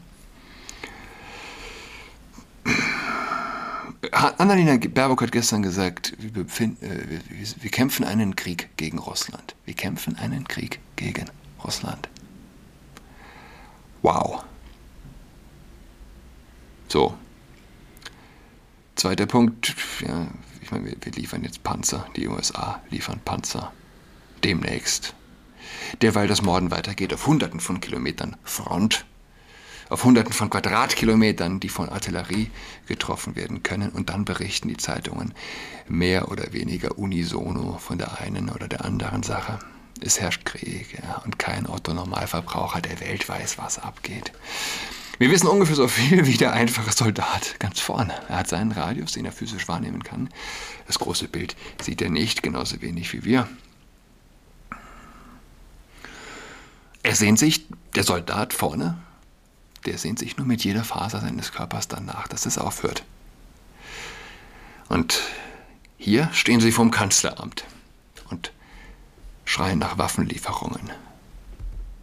Annalena 4.11 4.77
Baerbock 4.77 5.21
hat 5.21 5.31
gestern 5.31 5.61
gesagt, 5.61 6.13
wir, 6.17 6.43
befinden, 6.43 6.83
äh, 6.83 7.09
wir, 7.09 7.47
wir 7.61 7.69
kämpfen 7.69 8.03
einen 8.03 8.35
Krieg 8.35 8.69
gegen 8.77 8.97
Russland. 8.97 9.55
Wir 9.65 9.75
kämpfen 9.75 10.15
einen 10.17 10.47
Krieg 10.47 10.79
gegen 10.95 11.29
Russland. 11.63 12.09
Wow. 14.01 14.43
So. 16.87 17.13
Zweiter 18.95 19.25
Punkt, 19.25 19.75
ja, 20.05 20.27
ich 20.61 20.71
meine, 20.71 20.85
wir, 20.85 20.95
wir 21.01 21.11
liefern 21.13 21.43
jetzt 21.43 21.63
Panzer. 21.63 22.07
Die 22.15 22.27
USA 22.27 22.81
liefern 22.89 23.19
Panzer. 23.23 23.71
Demnächst. 24.43 25.13
Derweil 26.01 26.27
das 26.27 26.41
Morden 26.41 26.71
weitergeht 26.71 27.13
auf 27.13 27.27
Hunderten 27.27 27.59
von 27.59 27.79
Kilometern 27.79 28.35
Front, 28.43 29.05
auf 29.89 30.03
Hunderten 30.03 30.33
von 30.33 30.49
Quadratkilometern, 30.49 31.59
die 31.59 31.69
von 31.69 31.89
Artillerie 31.89 32.49
getroffen 32.87 33.35
werden 33.35 33.63
können. 33.63 33.89
Und 33.89 34.09
dann 34.09 34.25
berichten 34.25 34.67
die 34.67 34.77
Zeitungen 34.77 35.33
mehr 35.87 36.31
oder 36.31 36.53
weniger 36.53 36.97
unisono 36.97 37.77
von 37.77 37.97
der 37.97 38.19
einen 38.19 38.49
oder 38.49 38.67
der 38.67 38.83
anderen 38.83 39.23
Sache 39.23 39.59
es 40.01 40.19
herrscht 40.19 40.45
Krieg 40.45 40.99
ja, 41.01 41.17
und 41.25 41.39
kein 41.39 41.67
Otto-Normalverbraucher 41.67 42.81
der 42.81 42.99
Welt 42.99 43.27
weiß, 43.27 43.57
was 43.57 43.79
abgeht. 43.79 44.31
Wir 45.19 45.29
wissen 45.29 45.47
ungefähr 45.47 45.75
so 45.75 45.87
viel 45.87 46.25
wie 46.25 46.37
der 46.37 46.53
einfache 46.53 46.91
Soldat 46.91 47.59
ganz 47.59 47.79
vorne. 47.79 48.13
Er 48.27 48.37
hat 48.37 48.47
seinen 48.47 48.71
Radius, 48.71 49.11
den 49.11 49.25
er 49.25 49.31
physisch 49.31 49.67
wahrnehmen 49.67 50.03
kann. 50.03 50.29
Das 50.87 50.97
große 50.97 51.27
Bild 51.27 51.55
sieht 51.81 52.01
er 52.01 52.09
nicht, 52.09 52.41
genauso 52.41 52.81
wenig 52.81 53.13
wie 53.13 53.23
wir. 53.23 53.47
Er 57.03 57.15
sehnt 57.15 57.39
sich, 57.39 57.67
der 57.95 58.03
Soldat 58.03 58.53
vorne, 58.53 58.97
der 59.85 59.97
sehnt 59.97 60.19
sich 60.19 60.37
nur 60.37 60.47
mit 60.47 60.63
jeder 60.63 60.83
Faser 60.83 61.21
seines 61.21 61.51
Körpers 61.51 61.87
danach, 61.87 62.27
dass 62.27 62.45
es 62.45 62.57
aufhört. 62.57 63.03
Und 64.89 65.21
hier 65.97 66.29
stehen 66.33 66.61
sie 66.61 66.71
vom 66.71 66.91
Kanzleramt 66.91 67.65
schreien 69.51 69.79
nach 69.79 69.97
Waffenlieferungen. 69.97 70.91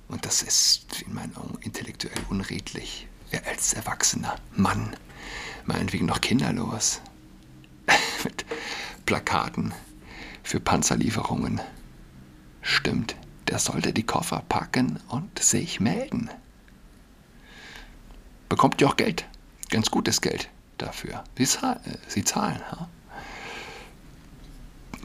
Und 0.08 0.26
das 0.26 0.42
ist 0.42 1.00
in 1.00 1.14
meinen 1.14 1.34
Augen 1.34 1.56
intellektuell 1.62 2.20
unredlich. 2.28 3.08
Wer 3.30 3.46
als 3.46 3.72
erwachsener 3.72 4.36
Mann, 4.54 4.94
meinetwegen 5.64 6.04
noch 6.04 6.20
kinderlos, 6.20 7.00
mit 8.24 8.44
Plakaten 9.06 9.72
für 10.42 10.60
Panzerlieferungen 10.60 11.62
stimmt, 12.60 13.16
der 13.48 13.58
sollte 13.58 13.94
die 13.94 14.04
Koffer 14.04 14.42
packen 14.46 15.00
und 15.08 15.38
sich 15.38 15.80
melden. 15.80 16.28
Bekommt 18.50 18.82
ja 18.82 18.88
auch 18.88 18.96
Geld, 18.96 19.26
ganz 19.70 19.90
gutes 19.90 20.20
Geld 20.20 20.50
dafür. 20.76 21.24
Sie, 21.38 21.46
zahl 21.46 21.80
äh, 21.86 21.96
sie 22.08 22.24
zahlen. 22.24 22.60
Ja? 22.72 22.88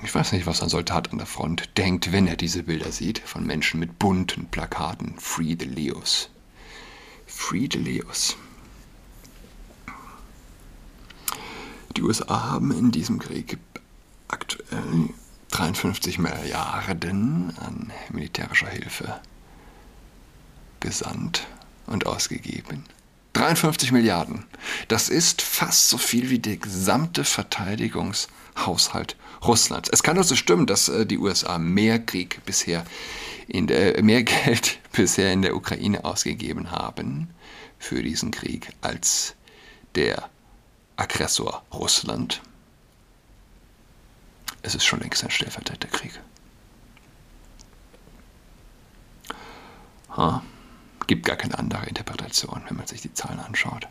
Ich 0.04 0.14
weiß 0.14 0.34
nicht, 0.34 0.46
was 0.46 0.62
ein 0.62 0.70
Soldat 0.70 1.12
an 1.12 1.18
der 1.18 1.28
Front 1.28 1.78
denkt, 1.78 2.12
wenn 2.12 2.28
er 2.28 2.36
diese 2.36 2.64
Bilder 2.64 2.92
sieht 2.92 3.20
von 3.20 3.46
Menschen 3.46 3.80
mit 3.80 4.00
bunten 4.00 4.48
Plakaten. 4.48 5.16
Free 5.18 5.56
the 5.58 5.66
Leos. 5.66 6.30
Free 7.26 7.70
the 7.72 7.80
Leos. 7.80 8.36
Die 11.96 12.02
USA 12.02 12.52
haben 12.52 12.72
in 12.72 12.92
diesem 12.92 13.20
Krieg 13.20 13.58
aktuell 14.28 15.10
53 15.52 16.18
Milliarden 16.18 17.56
an 17.58 17.94
militärischer 18.12 18.70
Hilfe 18.70 19.22
gesandt 20.80 21.48
und 21.86 22.08
ausgegeben. 22.08 22.84
53 23.34 23.92
Milliarden. 23.92 24.46
Das 24.90 25.10
ist 25.10 25.42
fast 25.42 25.90
so 25.90 25.98
viel 25.98 26.30
wie 26.30 26.40
der 26.40 26.58
gesamte 26.58 27.24
Verteidigungshaushalt 27.24 29.16
Russlands. 29.46 29.90
Es 29.90 30.04
kann 30.04 30.18
also 30.18 30.36
stimmen, 30.36 30.66
dass 30.66 30.90
äh, 30.90 31.06
die 31.06 31.18
USA 31.18 31.58
mehr 31.58 32.00
Krieg 32.00 32.44
bisher 32.46 32.86
in 33.48 33.68
der, 33.68 34.02
mehr 34.04 34.24
Geld 34.46 34.80
bisher 34.92 35.32
in 35.32 35.42
der 35.42 35.56
Ukraine 35.56 36.06
ausgegeben 36.06 36.72
haben 36.72 37.30
für 37.80 38.02
diesen 38.02 38.32
Krieg 38.32 38.70
als 38.82 39.36
der 39.96 40.30
Aggressor 40.96 41.64
Russland. 41.74 42.42
Es 44.62 44.76
ist 44.76 44.86
schon 44.86 45.02
längst 45.02 45.24
ein 45.24 45.32
Stellvertreterkrieg. 45.32 46.20
Huh 50.16 50.42
gibt 51.08 51.26
gar 51.26 51.36
keine 51.36 51.58
andere 51.58 51.86
Interpretation, 51.86 52.64
wenn 52.68 52.78
man 52.78 52.88
sich 52.88 53.02
die 53.02 53.14
Zahlen 53.14 53.40
anschaut. 53.40 53.88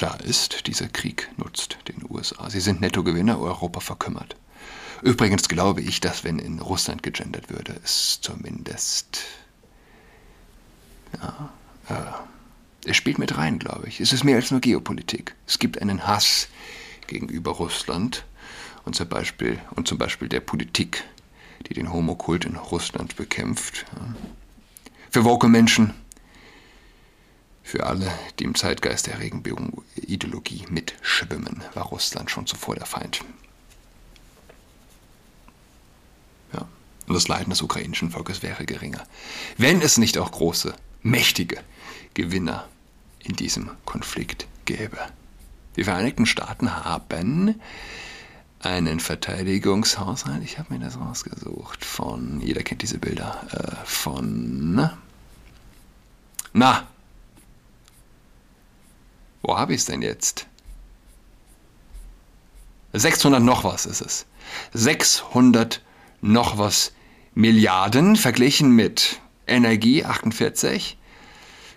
Klar 0.00 0.24
ist, 0.24 0.66
dieser 0.66 0.88
Krieg 0.88 1.28
nutzt 1.36 1.76
den 1.86 2.02
USA. 2.08 2.48
Sie 2.48 2.60
sind 2.60 2.80
Nettogewinner, 2.80 3.38
Europa 3.38 3.80
verkümmert. 3.80 4.34
Übrigens 5.02 5.46
glaube 5.46 5.82
ich, 5.82 6.00
dass 6.00 6.24
wenn 6.24 6.38
in 6.38 6.58
Russland 6.58 7.02
gegendert 7.02 7.50
würde, 7.50 7.78
es 7.84 8.18
zumindest 8.22 9.20
ja, 11.20 11.52
äh, 11.90 12.88
es 12.88 12.96
spielt 12.96 13.18
mit 13.18 13.36
rein, 13.36 13.58
glaube 13.58 13.88
ich. 13.88 14.00
Es 14.00 14.14
ist 14.14 14.24
mehr 14.24 14.36
als 14.36 14.50
nur 14.50 14.60
Geopolitik. 14.60 15.34
Es 15.46 15.58
gibt 15.58 15.82
einen 15.82 16.06
Hass 16.06 16.48
gegenüber 17.06 17.50
Russland 17.50 18.24
und 18.86 18.96
zum 18.96 19.06
Beispiel, 19.06 19.60
und 19.72 19.86
zum 19.86 19.98
Beispiel 19.98 20.30
der 20.30 20.40
Politik, 20.40 21.04
die 21.68 21.74
den 21.74 21.92
Homokult 21.92 22.46
in 22.46 22.56
Russland 22.56 23.16
bekämpft. 23.16 23.84
Ja. 23.94 24.14
Für 25.10 25.24
woke 25.24 25.46
Menschen, 25.46 25.92
für 27.70 27.86
alle, 27.86 28.10
die 28.38 28.44
im 28.44 28.56
Zeitgeist 28.56 29.06
der 29.06 29.20
Regenbogen-Ideologie 29.20 30.66
mitschwimmen, 30.70 31.62
war 31.74 31.84
Russland 31.84 32.28
schon 32.28 32.48
zuvor 32.48 32.74
der 32.74 32.84
Feind. 32.84 33.20
Ja. 36.52 36.66
Und 37.06 37.14
das 37.14 37.28
Leiden 37.28 37.50
des 37.50 37.62
ukrainischen 37.62 38.10
Volkes 38.10 38.42
wäre 38.42 38.64
geringer, 38.66 39.04
wenn 39.56 39.80
es 39.82 39.98
nicht 39.98 40.18
auch 40.18 40.32
große 40.32 40.74
mächtige 41.02 41.62
Gewinner 42.14 42.66
in 43.20 43.36
diesem 43.36 43.70
Konflikt 43.84 44.48
gäbe. 44.64 44.98
Die 45.76 45.84
Vereinigten 45.84 46.26
Staaten 46.26 46.84
haben 46.84 47.60
einen 48.58 48.98
Verteidigungshaushalt, 48.98 50.42
ich 50.42 50.58
habe 50.58 50.74
mir 50.74 50.80
das 50.80 50.98
rausgesucht, 50.98 51.84
von, 51.84 52.40
jeder 52.40 52.64
kennt 52.64 52.82
diese 52.82 52.98
Bilder, 52.98 53.46
äh, 53.52 53.86
von, 53.86 54.74
na, 56.52 56.88
wo 59.42 59.56
habe 59.56 59.74
ich 59.74 59.80
es 59.80 59.86
denn 59.86 60.02
jetzt? 60.02 60.46
600 62.92 63.42
noch 63.42 63.64
was 63.64 63.86
ist 63.86 64.00
es. 64.00 64.26
600 64.74 65.82
noch 66.20 66.58
was 66.58 66.92
Milliarden 67.34 68.16
verglichen 68.16 68.72
mit 68.72 69.20
Energie 69.46 70.04
48, 70.04 70.98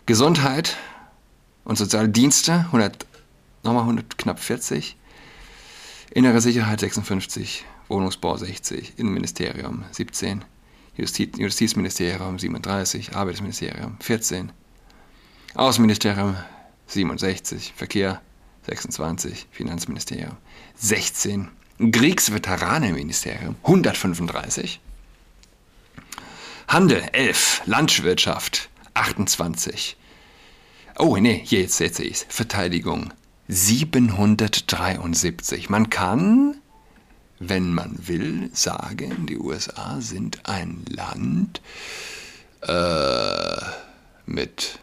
Gesundheit 0.06 0.78
und 1.64 1.78
soziale 1.78 2.10
Dienste 2.10 2.54
100, 2.54 3.06
nochmal 3.64 3.84
100, 3.84 4.18
knapp 4.18 4.40
40, 4.40 4.98
innere 6.12 6.42
Sicherheit 6.42 6.80
56, 6.80 7.66
Wohnungsbau 7.88 8.36
60, 8.36 8.94
Innenministerium 8.98 9.86
17, 9.92 10.44
Justiz, 10.96 11.38
Justizministerium 11.38 12.38
37, 12.40 13.16
Arbeitsministerium 13.16 13.98
14, 14.00 14.52
Außenministerium 15.56 16.36
67, 16.88 17.74
Verkehr 17.76 18.22
26, 18.68 19.48
Finanzministerium 19.52 20.38
16, 20.76 21.50
Kriegsveteranenministerium 21.92 23.56
135, 23.64 24.80
Handel 26.68 27.04
11, 27.12 27.64
Landwirtschaft 27.66 28.70
28. 28.94 29.98
Oh, 30.98 31.18
nee, 31.18 31.42
hier 31.44 31.60
jetzt, 31.62 31.80
jetzt 31.80 31.98
sehe 31.98 32.06
ich 32.06 32.14
es. 32.14 32.26
Verteidigung 32.30 33.12
773. 33.48 35.70
Man 35.70 35.90
kann, 35.90 36.58
wenn 37.40 37.74
man 37.74 38.08
will, 38.08 38.52
sagen, 38.54 39.26
die 39.28 39.38
USA 39.38 40.00
sind 40.00 40.48
ein 40.48 40.86
Land 40.90 41.62
äh, 42.62 43.58
mit 44.26 44.80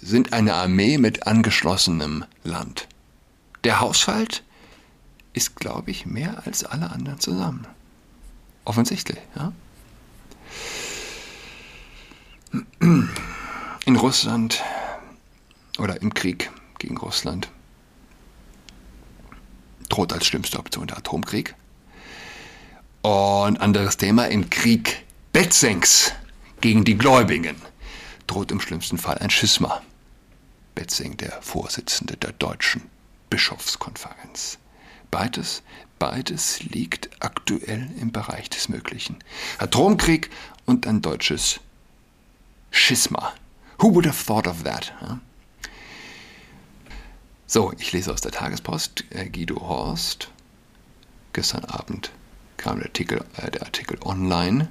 sind 0.00 0.32
eine 0.32 0.54
Armee 0.54 0.98
mit 0.98 1.26
angeschlossenem 1.26 2.24
Land. 2.42 2.88
Der 3.64 3.80
Haushalt 3.80 4.42
ist, 5.32 5.56
glaube 5.56 5.90
ich, 5.90 6.06
mehr 6.06 6.42
als 6.46 6.64
alle 6.64 6.90
anderen 6.90 7.20
zusammen. 7.20 7.66
Offensichtlich, 8.64 9.18
ja. 9.36 9.52
In 12.80 13.96
Russland 13.96 14.62
oder 15.78 16.00
im 16.02 16.12
Krieg 16.12 16.50
gegen 16.78 16.96
Russland 16.96 17.48
droht 19.88 20.12
als 20.12 20.26
schlimmste 20.26 20.58
Option 20.58 20.86
der 20.86 20.98
Atomkrieg. 20.98 21.54
Und 23.02 23.60
anderes 23.60 23.96
Thema, 23.96 24.26
im 24.26 24.50
Krieg 24.50 25.04
Betzings 25.32 26.12
gegen 26.60 26.84
die 26.84 26.98
Gläubigen 26.98 27.56
droht 28.30 28.52
im 28.52 28.60
schlimmsten 28.60 28.96
Fall 28.96 29.18
ein 29.18 29.30
Schisma. 29.30 29.82
Betzing, 30.76 31.16
der 31.16 31.42
Vorsitzende 31.42 32.16
der 32.16 32.30
deutschen 32.32 32.82
Bischofskonferenz. 33.28 34.58
Beides, 35.10 35.64
beides 35.98 36.62
liegt 36.62 37.10
aktuell 37.18 37.90
im 38.00 38.12
Bereich 38.12 38.48
des 38.48 38.68
Möglichen. 38.68 39.18
Atomkrieg 39.58 40.30
und 40.64 40.86
ein 40.86 41.02
deutsches 41.02 41.58
Schisma. 42.70 43.34
Who 43.80 43.92
would 43.94 44.06
have 44.06 44.24
thought 44.24 44.46
of 44.46 44.62
that? 44.62 44.92
Huh? 45.00 45.16
So, 47.48 47.72
ich 47.78 47.90
lese 47.90 48.12
aus 48.12 48.20
der 48.20 48.30
Tagespost. 48.30 49.06
Äh, 49.10 49.28
Guido 49.28 49.60
Horst. 49.60 50.30
Gestern 51.32 51.64
Abend 51.64 52.12
kam 52.58 52.76
der 52.78 52.86
Artikel, 52.86 53.24
äh, 53.38 53.50
der 53.50 53.62
Artikel 53.62 53.98
online. 54.04 54.68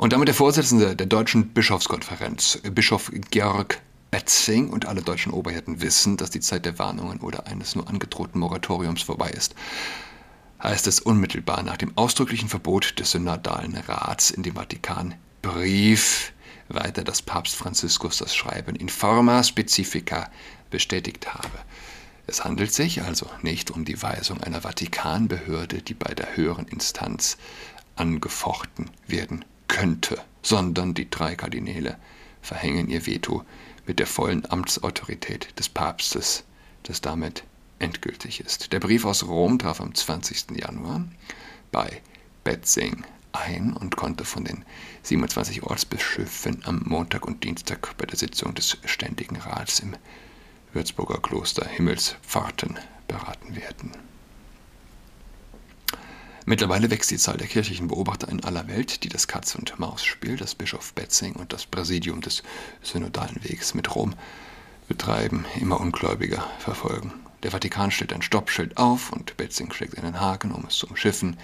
Und 0.00 0.14
damit 0.14 0.28
der 0.28 0.34
Vorsitzende 0.34 0.96
der 0.96 1.06
Deutschen 1.06 1.48
Bischofskonferenz, 1.48 2.58
Bischof 2.72 3.12
Georg 3.30 3.82
Betzing 4.10 4.70
und 4.70 4.86
alle 4.86 5.02
deutschen 5.02 5.30
Oberhirten 5.30 5.82
wissen, 5.82 6.16
dass 6.16 6.30
die 6.30 6.40
Zeit 6.40 6.64
der 6.64 6.78
Warnungen 6.78 7.20
oder 7.20 7.46
eines 7.46 7.74
nur 7.74 7.86
angedrohten 7.86 8.40
Moratoriums 8.40 9.02
vorbei 9.02 9.28
ist 9.28 9.54
heißt 10.62 10.86
es 10.86 11.00
unmittelbar 11.00 11.62
nach 11.62 11.76
dem 11.76 11.92
ausdrücklichen 11.98 12.48
Verbot 12.48 12.98
des 12.98 13.10
Synodalen 13.10 13.76
Rats 13.76 14.30
in 14.30 14.42
dem 14.42 14.54
Vatikanbrief 14.54 16.32
weiter, 16.68 17.04
dass 17.04 17.20
Papst 17.20 17.54
Franziskus 17.54 18.16
das 18.16 18.34
Schreiben 18.34 18.76
in 18.76 18.88
forma 18.88 19.44
specifica 19.44 20.30
bestätigt 20.70 21.34
habe. 21.34 21.58
Es 22.26 22.42
handelt 22.42 22.72
sich 22.72 23.02
also 23.02 23.26
nicht 23.42 23.70
um 23.70 23.84
die 23.84 24.02
Weisung 24.02 24.42
einer 24.42 24.62
Vatikanbehörde, 24.62 25.82
die 25.82 25.94
bei 25.94 26.14
der 26.14 26.36
höheren 26.36 26.68
Instanz 26.68 27.36
angefochten 27.96 28.88
werden 29.06 29.44
könnte, 29.70 30.20
sondern 30.42 30.92
die 30.92 31.08
drei 31.08 31.36
Kardinäle 31.36 31.96
verhängen 32.42 32.88
ihr 32.88 33.06
Veto 33.06 33.44
mit 33.86 33.98
der 33.98 34.06
vollen 34.06 34.50
Amtsautorität 34.50 35.58
des 35.58 35.68
Papstes, 35.68 36.44
das 36.82 37.00
damit 37.00 37.44
endgültig 37.78 38.40
ist. 38.40 38.72
Der 38.72 38.80
Brief 38.80 39.04
aus 39.04 39.26
Rom 39.26 39.58
traf 39.58 39.80
am 39.80 39.94
20. 39.94 40.58
Januar 40.58 41.04
bei 41.72 42.02
Betzing 42.44 43.04
ein 43.32 43.72
und 43.72 43.96
konnte 43.96 44.24
von 44.24 44.44
den 44.44 44.64
27 45.04 45.62
Ortsbischöfen 45.62 46.62
am 46.64 46.82
Montag 46.84 47.26
und 47.26 47.44
Dienstag 47.44 47.96
bei 47.96 48.06
der 48.06 48.18
Sitzung 48.18 48.54
des 48.54 48.76
Ständigen 48.84 49.36
Rats 49.36 49.80
im 49.80 49.96
Würzburger 50.72 51.20
Kloster 51.20 51.66
Himmelspforten 51.66 52.78
beraten 53.06 53.54
werden. 53.54 54.09
Mittlerweile 56.50 56.90
wächst 56.90 57.12
die 57.12 57.16
Zahl 57.16 57.36
der 57.36 57.46
kirchlichen 57.46 57.86
Beobachter 57.86 58.26
in 58.26 58.42
aller 58.42 58.66
Welt, 58.66 59.04
die 59.04 59.08
das 59.08 59.28
Katz-und-Maus-Spiel, 59.28 60.36
das 60.36 60.56
Bischof 60.56 60.92
Betzing 60.94 61.34
und 61.34 61.52
das 61.52 61.64
Präsidium 61.64 62.22
des 62.22 62.42
Synodalen 62.82 63.38
Wegs 63.44 63.72
mit 63.74 63.94
Rom 63.94 64.16
betreiben, 64.88 65.44
immer 65.60 65.80
ungläubiger 65.80 66.44
verfolgen. 66.58 67.12
Der 67.44 67.52
Vatikan 67.52 67.92
stellt 67.92 68.12
ein 68.12 68.22
Stoppschild 68.22 68.78
auf 68.78 69.12
und 69.12 69.36
Betzing 69.36 69.72
schlägt 69.72 69.96
einen 69.96 70.20
Haken, 70.20 70.50
um 70.50 70.64
es 70.66 70.78
zu 70.78 70.88
umschiffen. 70.88 71.36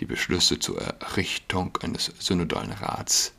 Die 0.00 0.04
Beschlüsse 0.04 0.58
zur 0.58 0.82
Errichtung 0.82 1.78
eines 1.80 2.12
synodalen 2.18 2.72
Rats 2.72 3.32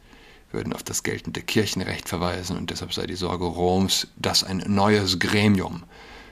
würden 0.51 0.73
auf 0.73 0.81
das 0.81 1.03
geltende 1.03 1.43
Kirchenrecht 1.43 2.09
verweisen 2.09 2.57
und 2.57 2.71
deshalb 2.71 2.91
sei 2.91 3.05
die 3.05 3.13
Sorge 3.13 3.45
Roms, 3.45 4.07
dass 4.15 4.43
ein 4.43 4.63
neues 4.65 5.19
Gremium 5.19 5.83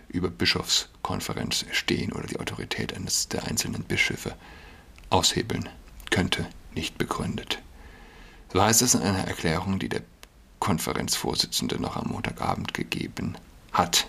über 0.10 0.30
Bischofskonferenz 0.30 1.65
stehen 1.72 2.12
oder 2.12 2.28
die 2.28 2.39
Autorität 2.39 2.95
eines 2.95 3.30
der 3.30 3.45
einzelnen 3.45 3.84
Bischöfe 3.84 4.36
aushebeln 5.10 5.69
könnte, 6.10 6.48
nicht 6.74 6.98
begründet. 6.98 7.60
So 8.52 8.62
heißt 8.62 8.82
es 8.82 8.95
in 8.95 9.02
einer 9.02 9.28
Erklärung, 9.28 9.80
die 9.80 9.89
der 9.89 10.02
Konferenzvorsitzende 10.60 11.80
noch 11.80 11.95
am 11.95 12.10
Montagabend 12.10 12.74
gegeben 12.74 13.36
hat. 13.72 14.08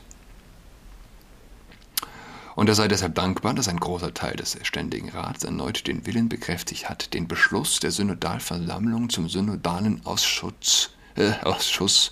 Und 2.56 2.68
er 2.68 2.74
sei 2.74 2.88
deshalb 2.88 3.14
dankbar, 3.14 3.54
dass 3.54 3.68
ein 3.68 3.78
großer 3.78 4.12
Teil 4.12 4.36
des 4.36 4.58
Ständigen 4.62 5.10
Rats 5.10 5.44
erneut 5.44 5.86
den 5.86 6.04
Willen 6.06 6.28
bekräftigt 6.28 6.88
hat, 6.88 7.14
den 7.14 7.28
Beschluss 7.28 7.80
der 7.80 7.90
Synodalversammlung 7.90 9.08
zum 9.08 9.28
synodalen 9.28 10.04
Ausschuss, 10.04 10.90
Ausschuss 11.42 12.10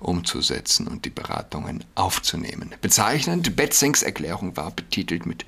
umzusetzen 0.00 0.88
und 0.88 1.04
die 1.04 1.10
Beratungen 1.10 1.84
aufzunehmen. 1.94 2.74
Bezeichnend, 2.80 3.56
Betzings 3.56 4.02
Erklärung 4.02 4.56
war 4.56 4.70
betitelt 4.70 5.26
mit 5.26 5.44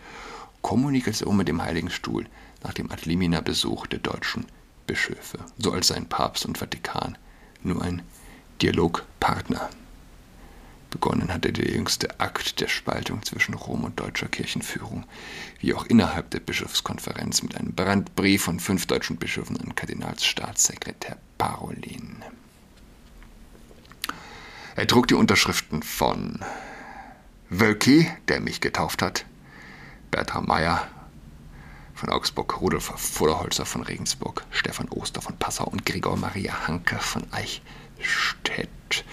Kommunikation 0.60 1.36
mit 1.36 1.48
dem 1.48 1.62
Heiligen 1.62 1.90
Stuhl 1.90 2.26
nach 2.62 2.74
dem 2.74 2.90
Adlimina-Besuch 2.90 3.86
der 3.88 3.98
deutschen 3.98 4.46
Bischöfe, 4.86 5.38
so 5.58 5.72
als 5.72 5.88
seien 5.88 6.08
Papst 6.08 6.46
und 6.46 6.58
Vatikan 6.58 7.18
nur 7.62 7.82
ein 7.82 8.02
Dialogpartner. 8.60 9.70
Begonnen 10.90 11.32
hatte 11.32 11.52
der 11.52 11.70
jüngste 11.70 12.20
Akt 12.20 12.60
der 12.60 12.68
Spaltung 12.68 13.22
zwischen 13.22 13.54
Rom 13.54 13.84
und 13.84 13.98
deutscher 13.98 14.28
Kirchenführung, 14.28 15.04
wie 15.58 15.72
auch 15.72 15.86
innerhalb 15.86 16.30
der 16.30 16.40
Bischofskonferenz 16.40 17.42
mit 17.42 17.56
einem 17.56 17.72
Brandbrief 17.72 18.42
von 18.42 18.60
fünf 18.60 18.86
deutschen 18.86 19.16
Bischöfen 19.16 19.58
an 19.58 19.74
Kardinalsstaatssekretär 19.74 21.16
Parolin. 21.38 22.22
Er 24.74 24.86
trug 24.86 25.06
die 25.06 25.14
Unterschriften 25.14 25.82
von 25.82 26.40
Wölki, 27.50 28.10
der 28.28 28.40
mich 28.40 28.62
getauft 28.62 29.02
hat, 29.02 29.26
Bertram 30.10 30.46
Meyer 30.46 30.88
von 31.94 32.08
Augsburg, 32.08 32.58
Rudolf 32.60 32.86
Voderholzer 32.86 33.66
von 33.66 33.82
Regensburg, 33.82 34.46
Stefan 34.50 34.88
Oster 34.88 35.20
von 35.20 35.36
Passau 35.36 35.64
und 35.64 35.84
Gregor 35.84 36.16
Maria 36.16 36.66
Hanke 36.66 36.96
von 36.98 37.24
Eichstätt. 37.32 39.04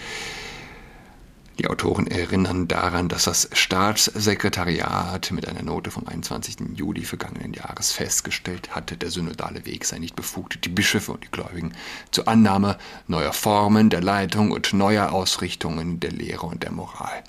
Die 1.60 1.68
Autoren 1.68 2.08
erinnern 2.08 2.70
daran, 2.70 3.10
dass 3.10 3.26
das 3.26 3.50
Staatssekretariat 3.52 5.32
mit 5.32 5.46
einer 5.46 5.62
Note 5.62 5.92
vom 5.92 6.08
21. 6.08 6.56
Juli 6.76 7.04
vergangenen 7.04 7.54
Jahres 7.54 7.92
festgestellt 7.92 8.74
hatte, 8.74 8.96
der 8.96 9.12
synodale 9.12 9.66
Weg 9.66 9.84
sei 9.84 10.00
nicht 10.00 10.16
befugt, 10.16 10.64
die 10.64 10.70
Bischöfe 10.70 11.12
und 11.12 11.26
die 11.26 11.32
Gläubigen 11.32 11.74
zur 12.12 12.30
Annahme 12.30 12.78
neuer 13.08 13.34
Formen 13.34 13.90
der 13.90 14.00
Leitung 14.00 14.52
und 14.52 14.72
neuer 14.72 15.12
Ausrichtungen 15.12 16.00
der 16.00 16.12
Lehre 16.12 16.46
und 16.46 16.64
der 16.64 16.72
Moral 16.72 17.26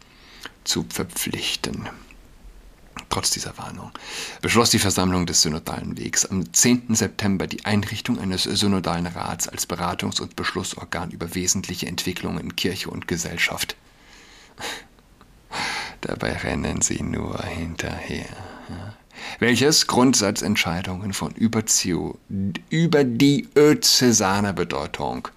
zu 0.62 0.86
verpflichten. 0.88 1.88
Trotz 3.08 3.30
dieser 3.30 3.58
Warnung 3.58 3.90
beschloss 4.42 4.70
die 4.70 4.78
Versammlung 4.78 5.26
des 5.26 5.42
Synodalen 5.42 5.98
Wegs 5.98 6.24
am 6.24 6.52
10. 6.52 6.94
September 6.94 7.48
die 7.48 7.64
Einrichtung 7.64 8.20
eines 8.20 8.44
Synodalen 8.44 9.08
Rats 9.08 9.48
als 9.48 9.68
Beratungs- 9.68 10.20
und 10.20 10.36
Beschlussorgan 10.36 11.10
über 11.10 11.34
wesentliche 11.34 11.88
Entwicklungen 11.88 12.38
in 12.38 12.54
Kirche 12.54 12.90
und 12.90 13.08
Gesellschaft. 13.08 13.74
Dabei 16.00 16.32
rennen 16.32 16.80
sie 16.80 17.02
nur 17.02 17.42
hinterher. 17.42 18.26
Welches 19.38 19.86
Grundsatzentscheidungen 19.86 21.12
von 21.12 21.32
Überziehung 21.32 22.18
über 22.70 23.04
die 23.04 23.48
özesaner 23.56 24.52
Bedeutung 24.52 25.28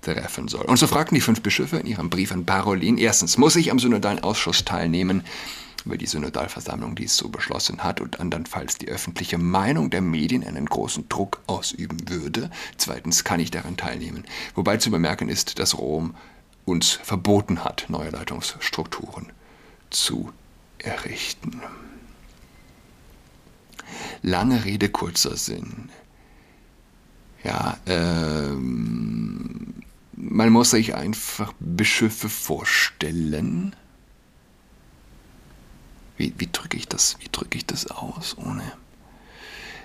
treffen 0.00 0.48
soll. 0.48 0.64
Und 0.64 0.78
so 0.78 0.86
fragten 0.86 1.14
die 1.14 1.20
fünf 1.20 1.42
Bischöfe 1.42 1.78
in 1.78 1.86
ihrem 1.86 2.10
Brief 2.10 2.32
an 2.32 2.46
Parolin, 2.46 2.98
erstens, 2.98 3.36
muss 3.36 3.56
ich 3.56 3.70
am 3.70 3.78
synodalen 3.78 4.22
Ausschuss 4.22 4.64
teilnehmen, 4.64 5.24
weil 5.84 5.98
die 5.98 6.06
Synodalversammlung 6.06 6.94
dies 6.94 7.16
so 7.16 7.28
beschlossen 7.28 7.82
hat 7.82 8.00
und 8.00 8.20
andernfalls 8.20 8.78
die 8.78 8.88
öffentliche 8.88 9.38
Meinung 9.38 9.90
der 9.90 10.00
Medien 10.00 10.44
einen 10.44 10.66
großen 10.66 11.08
Druck 11.08 11.40
ausüben 11.46 12.08
würde. 12.08 12.50
Zweitens 12.76 13.24
kann 13.24 13.40
ich 13.40 13.50
daran 13.50 13.76
teilnehmen. 13.76 14.24
Wobei 14.54 14.76
zu 14.76 14.90
bemerken 14.90 15.28
ist, 15.28 15.58
dass 15.58 15.78
Rom 15.78 16.14
uns 16.68 16.92
verboten 16.92 17.64
hat, 17.64 17.86
neue 17.88 18.10
Leitungsstrukturen 18.10 19.32
zu 19.90 20.32
errichten. 20.78 21.62
Lange 24.22 24.64
Rede, 24.64 24.88
kurzer 24.88 25.36
Sinn. 25.36 25.90
Ja, 27.44 27.78
ähm, 27.86 29.74
man 30.12 30.50
muss 30.50 30.70
sich 30.70 30.94
einfach 30.94 31.52
Bischöfe 31.60 32.28
vorstellen. 32.28 33.74
Wie, 36.16 36.34
wie 36.36 36.48
drücke 36.50 36.76
ich 36.76 36.88
das? 36.88 37.16
Wie 37.20 37.28
drücke 37.30 37.56
ich 37.58 37.66
das 37.66 37.86
aus 37.90 38.36
ohne? 38.36 38.72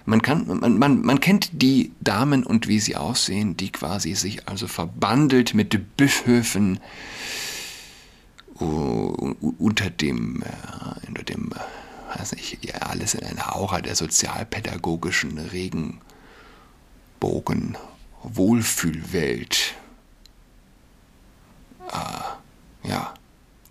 Man, 0.05 0.21
kann, 0.21 0.47
man, 0.47 0.77
man, 0.77 1.01
man 1.01 1.19
kennt 1.21 1.61
die 1.61 1.93
Damen 2.01 2.43
und 2.43 2.67
wie 2.67 2.79
sie 2.79 2.97
aussehen, 2.97 3.55
die 3.55 3.71
quasi 3.71 4.15
sich 4.15 4.49
also 4.49 4.67
verbandelt 4.67 5.53
mit 5.53 5.95
Bischöfen 5.95 6.79
unter 8.55 9.89
dem, 9.89 10.43
äh, 10.43 11.07
unter 11.07 11.23
dem, 11.23 11.51
äh, 11.51 12.19
weiß 12.19 12.33
nicht, 12.33 12.63
ja, 12.63 12.75
alles 12.75 13.13
in 13.13 13.25
einer 13.25 13.55
Aura 13.55 13.81
der 13.81 13.95
sozialpädagogischen 13.95 15.37
Regenbogen, 15.37 15.99
Wohlfühlwelt. 18.23 19.75
Äh, 21.91 22.89
ja, 22.89 23.13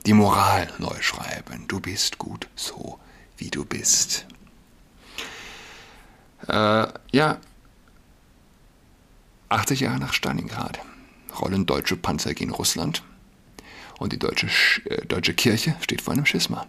die 0.07 0.15
Moral 0.15 0.69
neu 0.79 1.01
schreiben. 1.01 1.67
Du 1.69 1.81
bist 1.81 2.19
gut 2.19 2.49
so, 2.57 2.99
wie 3.37 3.51
du 3.51 3.65
bist. 3.65 4.27
Äh, 6.49 6.87
ja, 7.13 7.39
80 9.49 9.81
Jahre 9.81 9.99
nach 9.99 10.13
Stalingrad 10.13 10.81
rollen 11.41 11.67
deutsche 11.67 11.97
Panzer 11.97 12.35
gegen 12.35 12.53
Russland 12.53 13.03
und 13.99 14.13
die 14.13 14.19
deutsche, 14.19 14.49
äh, 14.89 15.05
deutsche 15.07 15.35
Kirche 15.35 15.77
steht 15.81 16.03
vor 16.03 16.15
einem 16.15 16.27
Schisma. 16.27 16.67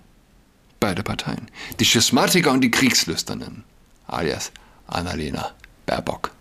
Beide 0.80 1.04
Parteien. 1.04 1.50
Die 1.80 1.86
Schismatiker 1.86 2.52
und 2.52 2.62
die 2.62 2.72
Kriegslüsternen, 2.72 3.64
alias 4.08 4.52
Annalena 4.88 5.52
Baerbock. 5.86 6.32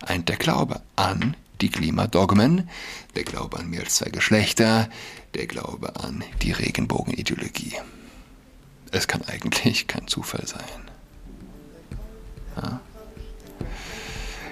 Ein 0.00 0.24
der 0.26 0.36
Glaube 0.36 0.82
an 0.96 1.34
die 1.60 1.70
Klimadogmen, 1.70 2.68
der 3.16 3.24
Glaube 3.24 3.58
an 3.58 3.70
mehr 3.70 3.80
als 3.80 3.96
zwei 3.96 4.10
Geschlechter, 4.10 4.88
der 5.34 5.46
Glaube 5.46 5.96
an 5.96 6.22
die 6.42 6.52
Regenbogenideologie. 6.52 7.74
Es 8.92 9.08
kann 9.08 9.22
eigentlich 9.22 9.86
kein 9.86 10.06
Zufall 10.06 10.46
sein. 10.46 10.90
Ja. 12.62 12.80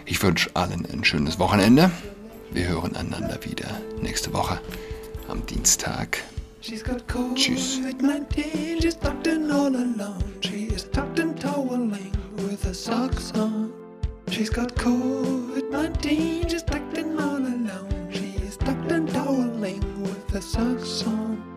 Ich 0.05 0.23
wünsche 0.23 0.51
allen 0.55 0.87
ein 0.92 1.05
schönes 1.05 1.38
Wochenende. 1.38 1.90
Wir 2.51 2.69
hören 2.69 2.95
einander 2.95 3.38
wieder 3.45 3.81
nächste 4.01 4.33
Woche 4.33 4.61
am 5.29 5.45
Dienstag. 5.47 6.23
She's 6.61 6.83
got 6.83 7.07
Tschüss. 7.35 7.81
She's 8.81 8.97
tucked 8.99 9.27
in 9.27 9.51
all 9.51 9.75
alone. 9.75 10.23
She 10.40 10.66
is 10.66 10.88
tucked 10.90 11.19
in 11.19 11.35
toweling 11.37 12.12
with 12.37 12.64
her 12.64 12.75
socks 12.75 13.33
on. 13.35 13.73
She's 14.31 14.51
got 14.51 14.75
COVID-19. 14.75 16.51
She's 16.51 16.62
tucked 16.64 16.99
in 16.99 17.19
all 17.19 17.37
alone. 17.37 18.09
She 18.12 18.35
is 18.45 18.57
tucked 18.57 18.90
in 18.90 19.07
toweling 19.07 20.03
with 20.03 20.31
her 20.31 20.40
socks 20.40 21.05
on. 21.07 21.56